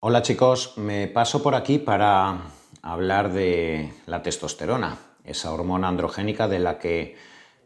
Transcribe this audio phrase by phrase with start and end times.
[0.00, 2.52] Hola chicos, me paso por aquí para
[2.82, 7.16] hablar de la testosterona, esa hormona androgénica de la que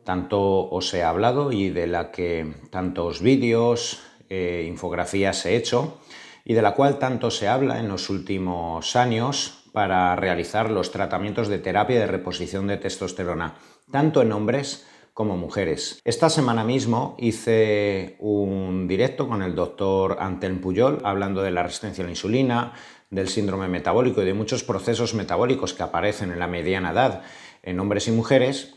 [0.03, 0.41] tanto
[0.71, 4.01] os he hablado y de la que tantos vídeos,
[4.31, 5.99] eh, infografías he hecho
[6.43, 11.49] y de la cual tanto se habla en los últimos años para realizar los tratamientos
[11.49, 13.57] de terapia de reposición de testosterona,
[13.91, 16.01] tanto en hombres como mujeres.
[16.05, 22.03] Esta semana mismo hice un directo con el doctor Antel Puyol hablando de la resistencia
[22.03, 22.73] a la insulina,
[23.11, 27.23] del síndrome metabólico y de muchos procesos metabólicos que aparecen en la mediana edad
[27.63, 28.75] en hombres y mujeres,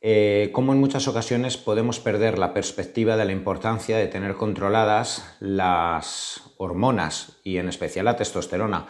[0.00, 5.36] eh, como en muchas ocasiones podemos perder la perspectiva de la importancia de tener controladas
[5.40, 8.86] las hormonas y en especial la testosterona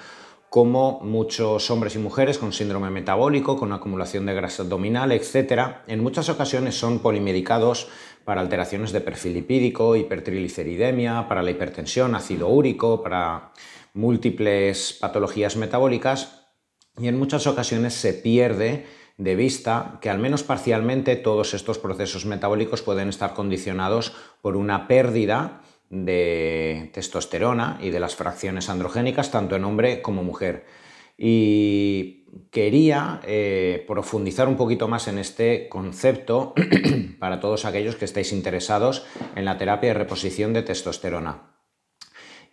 [0.50, 6.02] como muchos hombres y mujeres con síndrome metabólico, con acumulación de grasa abdominal, etc., en
[6.02, 7.88] muchas ocasiones son polimedicados
[8.24, 13.52] para alteraciones de perfil lipídico, hipertrigliceridemia, para la hipertensión, ácido úrico, para
[13.94, 16.46] múltiples patologías metabólicas
[16.98, 18.86] y en muchas ocasiones se pierde
[19.18, 24.86] de vista que al menos parcialmente todos estos procesos metabólicos pueden estar condicionados por una
[24.86, 30.64] pérdida de testosterona y de las fracciones androgénicas, tanto en hombre como mujer.
[31.18, 36.54] Y quería eh, profundizar un poquito más en este concepto
[37.18, 41.55] para todos aquellos que estéis interesados en la terapia de reposición de testosterona.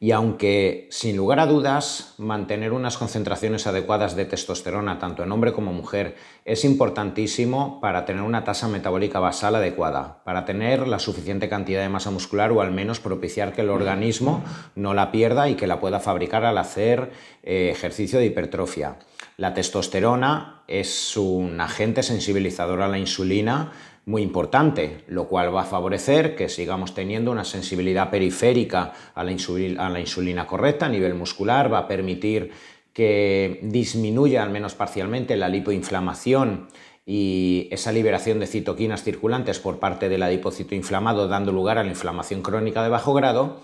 [0.03, 5.53] Y aunque sin lugar a dudas mantener unas concentraciones adecuadas de testosterona tanto en hombre
[5.53, 11.47] como mujer es importantísimo para tener una tasa metabólica basal adecuada, para tener la suficiente
[11.47, 14.43] cantidad de masa muscular o al menos propiciar que el organismo
[14.75, 18.97] no la pierda y que la pueda fabricar al hacer eh, ejercicio de hipertrofia.
[19.37, 23.71] La testosterona es un agente sensibilizador a la insulina
[24.05, 29.31] muy importante, lo cual va a favorecer que sigamos teniendo una sensibilidad periférica a la,
[29.31, 32.51] insulina, correcta a nivel muscular, va a permitir
[32.91, 36.67] que disminuya al menos parcialmente la lipoinflamación
[37.05, 41.89] y esa liberación de citoquinas circulantes por parte del adipocito inflamado, dando lugar a la
[41.89, 43.61] inflamación crónica de bajo grado.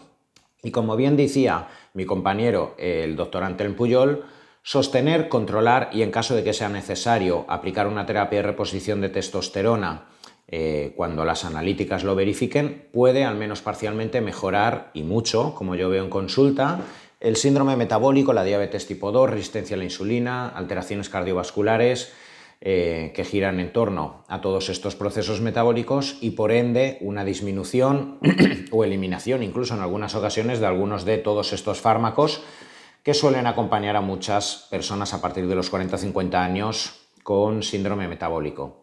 [0.64, 4.26] Y como bien decía mi compañero, el doctor Antel Puyol,
[4.64, 9.10] sostener, controlar y en caso de que sea necesario aplicar una terapia de reposición de
[9.10, 10.08] testosterona
[10.52, 15.90] eh, cuando las analíticas lo verifiquen, puede al menos parcialmente mejorar y mucho, como yo
[15.90, 16.82] veo en consulta,
[17.20, 22.14] el síndrome metabólico, la diabetes tipo 2, resistencia a la insulina, alteraciones cardiovasculares
[22.62, 28.18] eh, que giran en torno a todos estos procesos metabólicos y por ende una disminución
[28.72, 32.42] o eliminación incluso en algunas ocasiones de algunos de todos estos fármacos
[33.04, 38.79] que suelen acompañar a muchas personas a partir de los 40-50 años con síndrome metabólico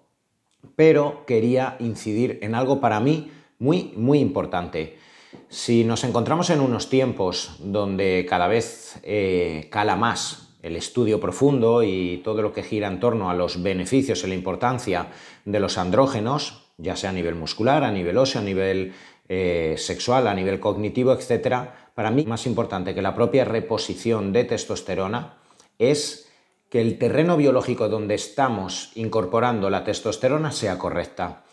[0.75, 4.99] pero quería incidir en algo para mí muy, muy importante.
[5.49, 11.83] Si nos encontramos en unos tiempos donde cada vez eh, cala más el estudio profundo
[11.85, 15.09] y todo lo que gira en torno a los beneficios y la importancia
[15.45, 18.93] de los andrógenos, ya sea a nivel muscular, a nivel óseo, a nivel
[19.29, 24.45] eh, sexual, a nivel cognitivo, etc., para mí más importante que la propia reposición de
[24.45, 25.39] testosterona
[25.79, 26.26] es
[26.69, 31.45] que el terreno biológico donde estamos incorporando la testosterona sea correcta.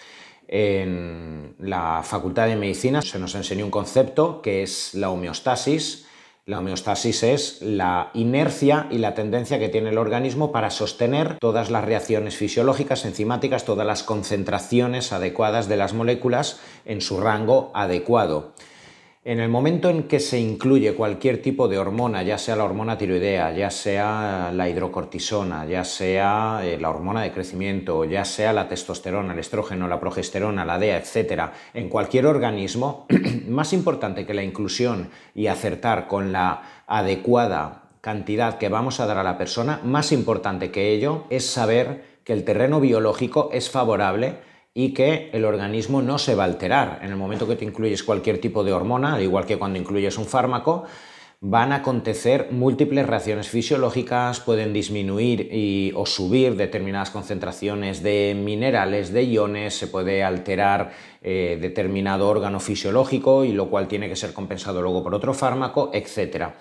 [0.48, 6.08] En la Facultad de Medicina se nos enseñó un concepto que es la homeostasis.
[6.46, 11.72] La homeostasis es la inercia y la tendencia que tiene el organismo para sostener todas
[11.72, 18.54] las reacciones fisiológicas, enzimáticas, todas las concentraciones adecuadas de las moléculas en su rango adecuado.
[19.26, 22.98] En el momento en que se incluye cualquier tipo de hormona, ya sea la hormona
[22.98, 28.68] tiroidea, ya sea la hidrocortisona, ya sea eh, la hormona de crecimiento, ya sea la
[28.68, 33.08] testosterona, el estrógeno, la progesterona, la DEA, etc., en cualquier organismo,
[33.48, 39.20] más importante que la inclusión y acertar con la adecuada cantidad que vamos a dar
[39.20, 44.36] a la persona, más importante que ello es saber que el terreno biológico es favorable
[44.74, 47.00] y que el organismo no se va a alterar.
[47.04, 50.18] En el momento que te incluyes cualquier tipo de hormona, al igual que cuando incluyes
[50.18, 50.86] un fármaco,
[51.46, 59.24] van a acontecer múltiples reacciones fisiológicas, pueden disminuir o subir determinadas concentraciones de minerales, de
[59.26, 64.82] iones, se puede alterar eh, determinado órgano fisiológico y lo cual tiene que ser compensado
[64.82, 66.54] luego por otro fármaco, etc.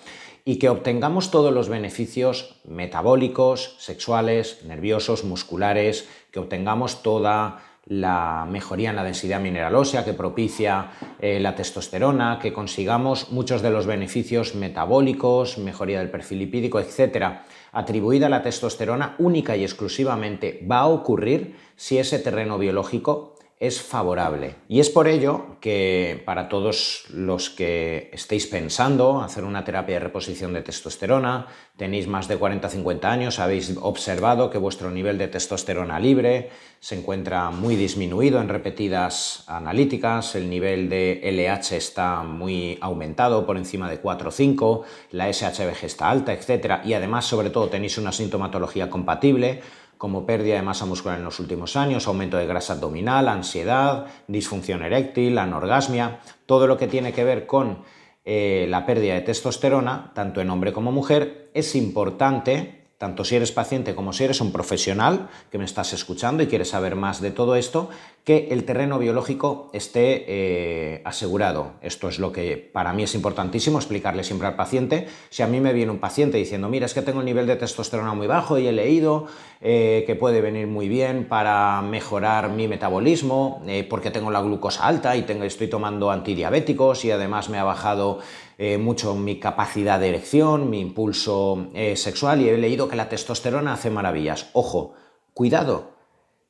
[0.44, 8.90] Y que obtengamos todos los beneficios metabólicos, sexuales, nerviosos, musculares, que obtengamos toda la mejoría
[8.90, 13.86] en la densidad mineral ósea que propicia eh, la testosterona, que consigamos muchos de los
[13.86, 20.80] beneficios metabólicos, mejoría del perfil lipídico, etcétera, atribuida a la testosterona única y exclusivamente va
[20.80, 24.56] a ocurrir si ese terreno biológico es favorable.
[24.68, 30.00] Y es por ello que para todos los que estéis pensando hacer una terapia de
[30.00, 36.00] reposición de testosterona, tenéis más de 40-50 años, habéis observado que vuestro nivel de testosterona
[36.00, 36.50] libre
[36.80, 43.56] se encuentra muy disminuido en repetidas analíticas, el nivel de LH está muy aumentado por
[43.56, 44.82] encima de 4 o 5,
[45.12, 46.80] la SHBG está alta, etc.
[46.84, 49.62] Y además, sobre todo, tenéis una sintomatología compatible
[50.02, 54.82] como pérdida de masa muscular en los últimos años, aumento de grasa abdominal, ansiedad, disfunción
[54.82, 57.84] eréctil, anorgasmia, todo lo que tiene que ver con
[58.24, 63.52] eh, la pérdida de testosterona, tanto en hombre como mujer, es importante tanto si eres
[63.52, 67.30] paciente como si eres un profesional que me estás escuchando y quieres saber más de
[67.30, 67.88] todo esto,
[68.24, 71.72] que el terreno biológico esté eh, asegurado.
[71.80, 75.08] Esto es lo que para mí es importantísimo explicarle siempre al paciente.
[75.28, 77.56] Si a mí me viene un paciente diciendo, mira, es que tengo el nivel de
[77.56, 79.26] testosterona muy bajo y he leído
[79.60, 84.86] eh, que puede venir muy bien para mejorar mi metabolismo, eh, porque tengo la glucosa
[84.86, 88.20] alta y tengo, estoy tomando antidiabéticos y además me ha bajado
[88.78, 91.66] mucho mi capacidad de erección, mi impulso
[91.96, 94.50] sexual y he leído que la testosterona hace maravillas.
[94.52, 94.92] Ojo,
[95.34, 95.91] cuidado,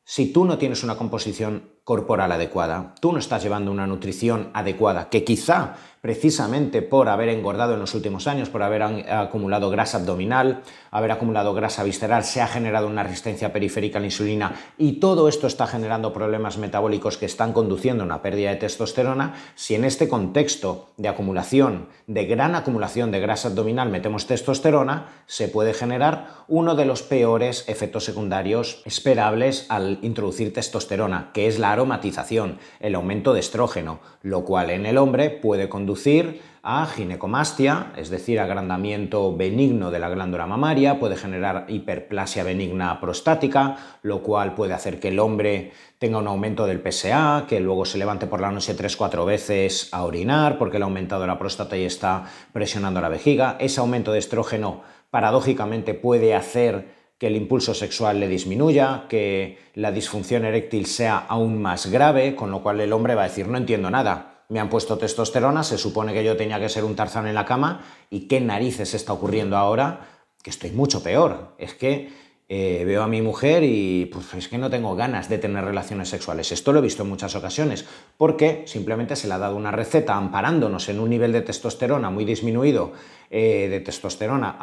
[0.04, 5.08] si tú no tienes una composición corporal adecuada, tú no estás llevando una nutrición adecuada,
[5.08, 10.62] que quizá precisamente por haber engordado en los últimos años, por haber acumulado grasa abdominal,
[10.90, 15.28] haber acumulado grasa visceral, se ha generado una resistencia periférica a la insulina y todo
[15.28, 19.84] esto está generando problemas metabólicos que están conduciendo a una pérdida de testosterona, si en
[19.84, 26.44] este contexto de acumulación, de gran acumulación de grasa abdominal metemos testosterona, se puede generar
[26.48, 33.32] uno de los peores efectos secundarios esperables al introducir testosterona, que es aromatización, el aumento
[33.34, 39.90] de estrógeno, lo cual en el hombre puede conducir a ginecomastia, es decir, agrandamiento benigno
[39.90, 45.18] de la glándula mamaria, puede generar hiperplasia benigna prostática, lo cual puede hacer que el
[45.18, 49.88] hombre tenga un aumento del PSA, que luego se levante por la noche 3-4 veces
[49.92, 53.56] a orinar porque le ha aumentado la próstata y está presionando la vejiga.
[53.58, 59.92] Ese aumento de estrógeno paradójicamente puede hacer que el impulso sexual le disminuya, que la
[59.92, 63.58] disfunción eréctil sea aún más grave, con lo cual el hombre va a decir, no
[63.58, 67.28] entiendo nada, me han puesto testosterona, se supone que yo tenía que ser un tarzán
[67.28, 70.00] en la cama, ¿y qué narices está ocurriendo ahora?
[70.42, 71.54] Que estoy mucho peor.
[71.58, 72.10] Es que
[72.54, 76.10] eh, veo a mi mujer y pues, es que no tengo ganas de tener relaciones
[76.10, 76.52] sexuales.
[76.52, 77.86] Esto lo he visto en muchas ocasiones,
[78.18, 82.26] porque simplemente se le ha dado una receta amparándonos en un nivel de testosterona muy
[82.26, 82.92] disminuido
[83.30, 84.58] eh, de testosterona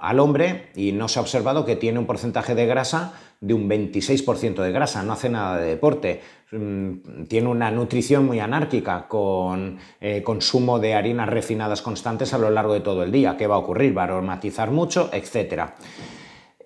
[0.00, 3.70] al hombre y no se ha observado que tiene un porcentaje de grasa de un
[3.70, 9.78] 26% de grasa, no hace nada de deporte, mm, tiene una nutrición muy anárquica con
[10.00, 13.36] eh, consumo de harinas refinadas constantes a lo largo de todo el día.
[13.36, 13.96] ¿Qué va a ocurrir?
[13.96, 15.76] Va a aromatizar mucho, etcétera.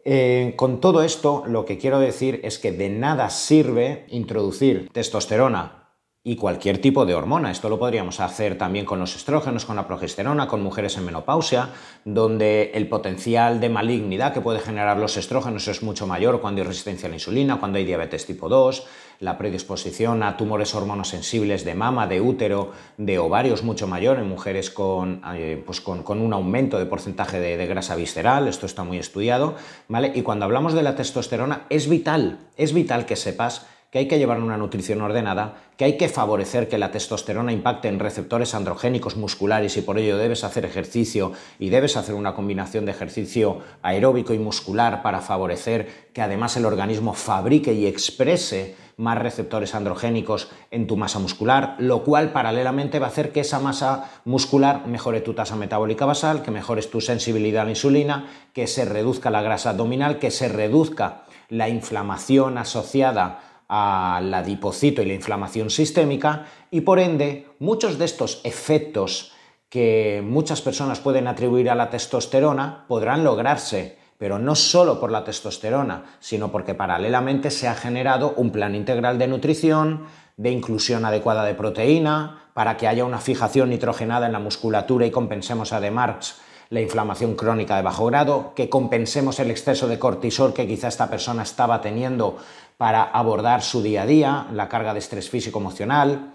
[0.04, 5.83] Eh, con todo esto, lo que quiero decir es que de nada sirve introducir testosterona
[6.26, 7.50] y cualquier tipo de hormona.
[7.50, 11.69] Esto lo podríamos hacer también con los estrógenos, con la progesterona, con mujeres en menopausia,
[12.06, 16.67] donde el potencial de malignidad que puede generar los estrógenos es mucho mayor cuando hay
[16.67, 18.87] resistencia a la insulina, cuando hay diabetes tipo 2,
[19.21, 24.71] la predisposición a tumores hormonosensibles de mama, de útero, de ovarios mucho mayor en mujeres
[24.71, 28.97] con, eh, pues con, un aumento de porcentaje de, de, grasa visceral, esto está muy
[28.97, 29.56] estudiado,
[29.88, 30.11] ¿vale?
[30.15, 34.19] Y cuando hablamos de la testosterona es vital, es vital que sepas que hay que
[34.19, 39.17] llevar una nutrición ordenada, que hay que favorecer que la testosterona impacte en receptores androgénicos
[39.17, 41.31] musculares y por ello debes hacer ejercicio
[41.61, 46.66] y debes hacer una combinación de ejercicio aeróbico y muscular para favorecer que además el
[46.66, 53.07] organismo fabrique y exprese más receptores androgénicos en tu masa muscular, lo cual paralelamente va
[53.07, 57.62] a hacer que esa masa muscular mejore tu tasa metabólica basal, que mejores tu sensibilidad
[57.62, 63.53] a la insulina, que se reduzca la grasa abdominal, que se reduzca la inflamación asociada
[63.68, 69.33] a la adipocito y la inflamación sistémica y por ende muchos de estos efectos
[69.68, 75.25] que muchas personas pueden atribuir a la testosterona podrán lograrse, pero no solo por la
[75.25, 80.06] testosterona, sino porque paralelamente se ha generado un plan integral de nutrición,
[80.37, 85.11] de inclusión adecuada de proteína, para que haya una fijación nitrogenada en la musculatura y
[85.11, 86.40] compensemos además
[86.71, 91.11] la inflamación crónica de bajo grado, que compensemos el exceso de cortisol que quizá esta
[91.11, 92.37] persona estaba teniendo
[92.76, 96.33] para abordar su día a día, la carga de estrés físico-emocional.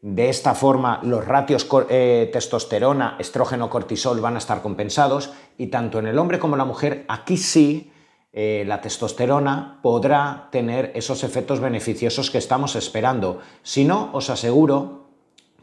[0.00, 5.98] De esta forma, los ratios eh, testosterona, estrógeno, cortisol van a estar compensados y tanto
[5.98, 7.90] en el hombre como en la mujer, aquí sí,
[8.32, 13.40] eh, la testosterona podrá tener esos efectos beneficiosos que estamos esperando.
[13.62, 15.08] Si no, os aseguro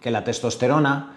[0.02, 1.16] que la testosterona,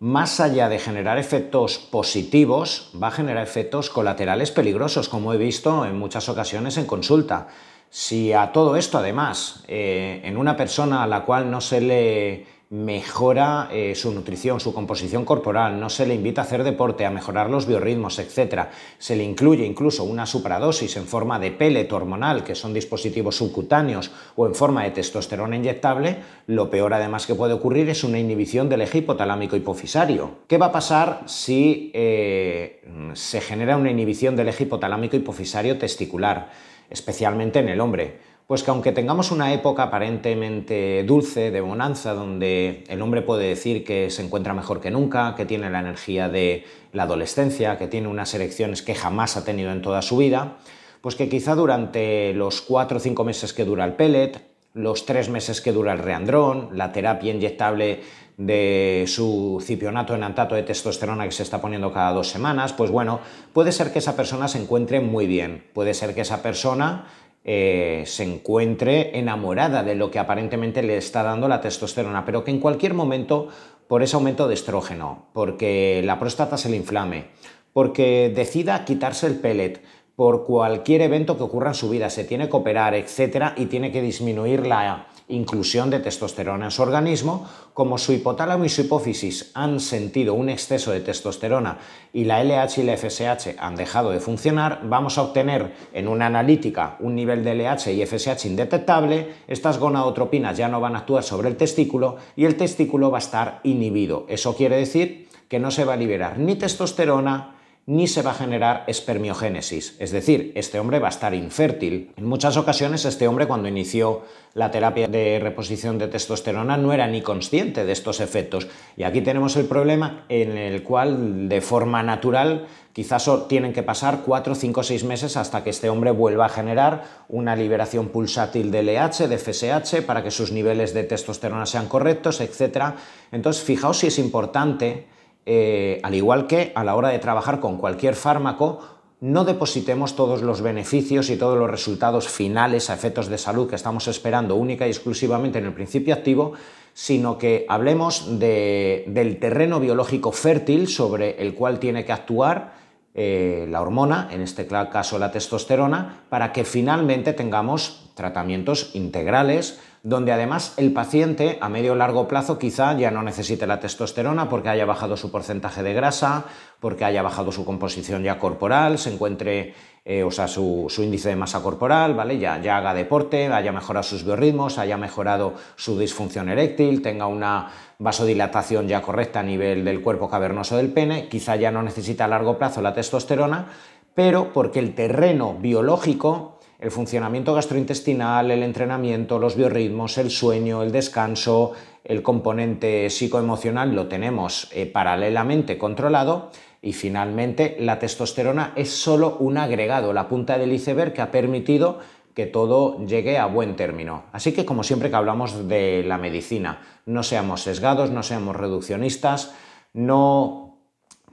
[0.00, 5.84] más allá de generar efectos positivos, va a generar efectos colaterales peligrosos, como he visto
[5.84, 7.48] en muchas ocasiones en consulta.
[7.90, 12.46] Si a todo esto, además, eh, en una persona a la cual no se le
[12.70, 17.10] mejora eh, su nutrición, su composición corporal, no se le invita a hacer deporte, a
[17.10, 18.68] mejorar los biorritmos, etc.
[18.96, 24.12] Se le incluye incluso una supradosis en forma de pellet hormonal, que son dispositivos subcutáneos,
[24.36, 28.68] o en forma de testosterona inyectable, lo peor además que puede ocurrir es una inhibición
[28.68, 30.38] del eje hipotalámico hipofisario.
[30.46, 32.84] ¿Qué va a pasar si eh,
[33.14, 36.52] se genera una inhibición del eje hipotalámico hipofisario testicular,
[36.88, 38.29] especialmente en el hombre?
[38.50, 43.84] Pues que aunque tengamos una época aparentemente dulce, de bonanza, donde el hombre puede decir
[43.84, 48.08] que se encuentra mejor que nunca, que tiene la energía de la adolescencia, que tiene
[48.08, 50.56] unas erecciones que jamás ha tenido en toda su vida,
[51.00, 54.42] pues que quizá durante los cuatro o cinco meses que dura el pellet,
[54.74, 58.00] los tres meses que dura el reandrón, la terapia inyectable
[58.36, 63.20] de su cipionato enantato de testosterona que se está poniendo cada dos semanas, pues bueno,
[63.52, 67.06] puede ser que esa persona se encuentre muy bien, puede ser que esa persona
[67.44, 72.50] eh, se encuentre enamorada de lo que aparentemente le está dando la testosterona, pero que
[72.50, 73.48] en cualquier momento,
[73.88, 77.28] por ese aumento de estrógeno, porque la próstata se le inflame,
[77.72, 79.82] porque decida quitarse el pellet,
[80.16, 83.90] por cualquier evento que ocurra en su vida, se tiene que operar, etcétera, y tiene
[83.90, 89.50] que disminuir la inclusión de testosterona en su organismo, como su hipotálamo y su hipófisis
[89.54, 91.78] han sentido un exceso de testosterona
[92.12, 96.26] y la LH y la FSH han dejado de funcionar, vamos a obtener en una
[96.26, 101.22] analítica un nivel de LH y FSH indetectable, estas gonadotropinas ya no van a actuar
[101.22, 104.26] sobre el testículo y el testículo va a estar inhibido.
[104.28, 107.56] Eso quiere decir que no se va a liberar ni testosterona,
[107.86, 112.12] ni se va a generar espermiogénesis, es decir, este hombre va a estar infértil.
[112.16, 114.22] En muchas ocasiones este hombre cuando inició
[114.54, 119.22] la terapia de reposición de testosterona no era ni consciente de estos efectos y aquí
[119.22, 124.82] tenemos el problema en el cual de forma natural quizás tienen que pasar 4, 5,
[124.82, 129.38] 6 meses hasta que este hombre vuelva a generar una liberación pulsátil de LH, de
[129.38, 132.94] FSH, para que sus niveles de testosterona sean correctos, etc.
[133.32, 135.06] Entonces, fijaos si es importante
[135.46, 138.80] eh, al igual que a la hora de trabajar con cualquier fármaco,
[139.20, 143.76] no depositemos todos los beneficios y todos los resultados finales a efectos de salud que
[143.76, 146.54] estamos esperando única y exclusivamente en el principio activo,
[146.94, 152.80] sino que hablemos del terreno biológico fértil sobre el cual tiene que actuar
[153.12, 160.32] eh, la hormona, en este caso la testosterona, para que finalmente tengamos tratamientos integrales donde
[160.32, 164.70] además el paciente a medio o largo plazo quizá ya no necesite la testosterona porque
[164.70, 166.44] haya bajado su porcentaje de grasa,
[166.80, 169.74] porque haya bajado su composición ya corporal, se encuentre,
[170.06, 172.38] eh, o sea, su, índice de masa corporal, ¿vale?
[172.38, 177.70] Ya, ya haga deporte, haya mejorado sus biorritmos, haya mejorado su disfunción eréctil, tenga una
[177.98, 182.28] vasodilatación ya correcta a nivel del cuerpo cavernoso del pene, quizá ya no necesita a
[182.28, 183.66] largo plazo la testosterona,
[184.14, 190.92] pero porque el terreno biológico el funcionamiento gastrointestinal, el entrenamiento, los biorritmos, el sueño, el
[190.92, 191.72] descanso,
[192.04, 199.58] el componente psicoemocional lo tenemos eh, paralelamente controlado y finalmente la testosterona es solo un
[199.58, 201.98] agregado, la punta del iceberg que ha permitido
[202.34, 204.24] que todo llegue a buen término.
[204.32, 209.54] Así que como siempre que hablamos de la medicina, no seamos sesgados, no seamos reduccionistas,
[209.92, 210.69] no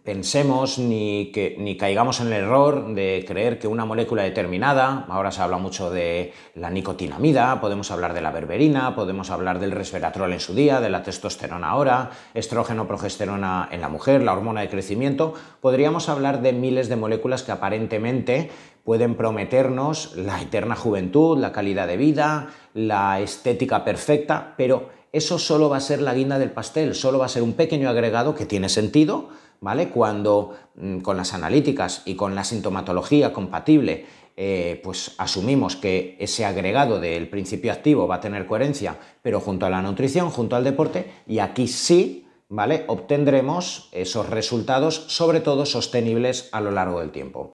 [0.08, 5.34] pensemos ni, que, ni caigamos en el error de creer que una molécula determinada, ahora
[5.34, 10.32] se habla mucho de la nicotinamida, podemos hablar de la berberina, podemos hablar del resveratrol
[10.32, 14.70] en su día, de la testosterona ahora, estrógeno, progesterona en la mujer, la hormona de
[14.70, 18.50] crecimiento, podríamos hablar de miles de moléculas que aparentemente
[18.86, 24.88] pueden prometernos la eterna juventud, la calidad de vida, la estética perfecta, pero
[25.18, 27.90] eso solo va a ser la guinda del pastel, solo va a ser un pequeño
[27.90, 29.90] agregado que tiene sentido, ¿vale?
[29.90, 34.06] Cuando mm, con las analíticas y con la sintomatología compatible,
[34.40, 39.66] eh, pues asumimos que ese agregado del principio activo va a tener coherencia, pero junto
[39.66, 42.86] a la nutrición, junto al deporte, y aquí sí, ¿vale?
[42.88, 47.44] Obtendremos esos resultados, sobre todo sostenibles a lo largo del tiempo.